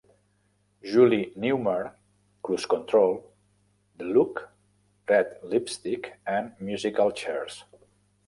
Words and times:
Julie 0.83 1.31
Newmar; 1.37 1.95
"Cruise 2.41 2.65
Control"; 2.65 3.23
"The 3.99 4.05
Look"; 4.05 4.49
"Red 5.07 5.37
Lipstick", 5.43 6.19
and 6.25 6.53
"Musical 6.59 7.11
Chairs". 7.11 7.65